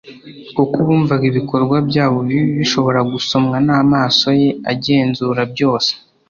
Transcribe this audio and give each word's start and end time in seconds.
kuko 0.55 0.77
bumvaga 0.87 1.23
ibikorwa 1.31 1.75
byabo 1.89 2.17
bibi 2.27 2.51
bishobora 2.59 2.99
gusomwa 3.11 3.57
n'amaso 3.67 4.27
ye 4.41 4.49
agenzura 4.71 5.41
byose. 5.53 5.91